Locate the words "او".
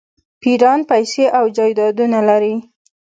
1.37-1.45